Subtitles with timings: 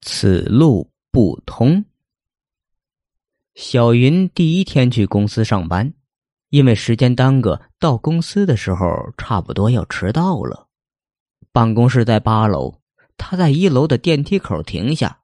[0.00, 1.84] 此路不通。
[3.54, 5.92] 小云第一天去公司上班，
[6.48, 8.86] 因为时间耽搁，到公司的时候
[9.18, 10.68] 差不多要迟到了。
[11.52, 12.80] 办公室在八楼，
[13.16, 15.20] 他在一楼的电梯口停下，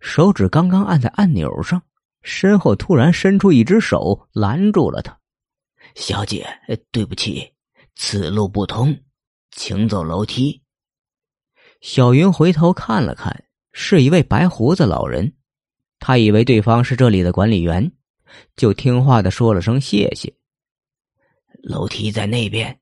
[0.00, 1.82] 手指刚刚按在按钮上，
[2.22, 5.18] 身后突然伸出一只手拦住了他。
[5.94, 6.46] 小姐，
[6.90, 7.54] 对不起，
[7.94, 8.94] 此路不通，
[9.52, 10.60] 请走楼梯。
[11.80, 15.32] 小云回头看了看，是一位白胡子老人。
[16.00, 17.90] 他以为对方是这里的管理员，
[18.56, 20.32] 就听话的说了声谢谢。
[21.62, 22.78] 楼梯在那边。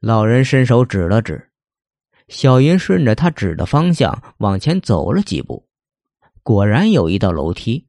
[0.00, 1.50] 老人伸手指了指，
[2.28, 5.68] 小云顺着他指的方向往前走了几步，
[6.42, 7.86] 果然有一道楼梯。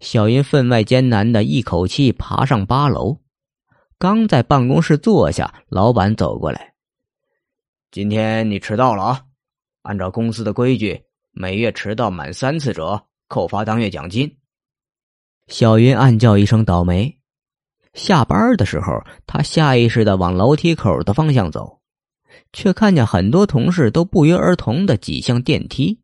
[0.00, 3.20] 小云分外艰难的一口气爬上八楼，
[3.98, 6.74] 刚在办公室坐下，老板走过来
[7.90, 9.24] ：“今天你迟到了啊！
[9.86, 11.00] 按照公司的规矩，
[11.30, 14.36] 每月迟到满三次者扣发当月奖金。”
[15.46, 17.18] 小云暗叫一声倒霉。
[17.94, 21.80] 下班的时候，他下意识的往楼梯口的方向走，
[22.52, 26.00] 却看见很多同事都不约而同的挤向电梯。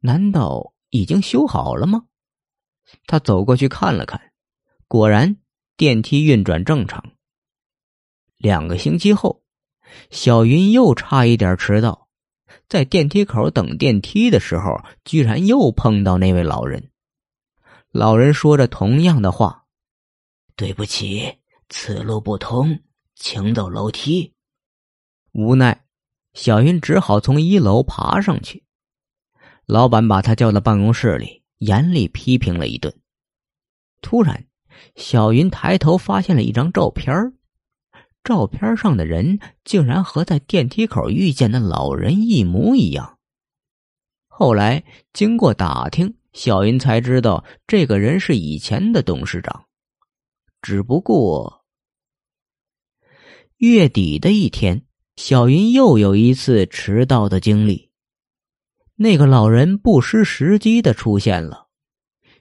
[0.00, 2.04] 难道已经修好了吗？
[3.06, 4.20] 他走过去看了看，
[4.86, 5.36] 果然
[5.76, 7.02] 电梯运转正常。
[8.36, 9.42] 两个星期后，
[10.10, 12.08] 小云又差一点迟到，
[12.68, 16.90] 在电梯口等电梯的时候，居然又碰到那位老人。
[17.90, 19.64] 老人说着同样的话
[20.56, 22.80] ：“对不起，此路不通，
[23.14, 24.34] 请走楼梯。”
[25.32, 25.84] 无奈，
[26.34, 28.64] 小云只好从一楼爬上去。
[29.66, 31.40] 老板把他叫到办公室里。
[31.60, 32.90] 严厉批评了一顿。
[34.00, 34.46] 突然，
[34.96, 37.34] 小云抬头发现了一张照片儿
[38.22, 43.18] 照片上的人竟然和在电梯口遇见的老人一模一样。
[44.26, 49.64] 后来经过打听，小云才知道这个人是以前的董事长。
[50.62, 51.64] 只不过，
[53.56, 54.84] 月底的一天，
[55.16, 57.90] 小云又有一次迟到的经历。
[58.96, 61.68] 那个老人不失时机的出现了，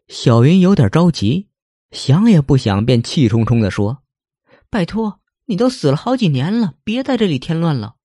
[0.10, 1.48] 小云有点着急，
[1.92, 4.04] 想也不想便气冲冲的说
[4.70, 7.96] ：“拜托，你都死了好几年了，别在这里添乱了。”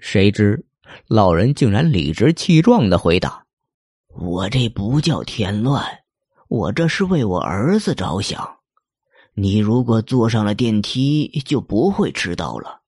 [0.00, 0.64] 谁知
[1.06, 3.44] 老人竟然理直气壮的回答
[4.16, 5.84] ：“我这不叫添乱，
[6.48, 8.56] 我这是为我儿子着想。
[9.34, 12.80] 你如果坐上了电梯，就不会迟到了。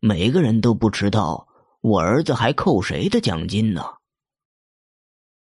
[0.00, 1.48] 每个人都不迟到。”
[1.80, 3.84] 我儿子还扣谁的奖金呢？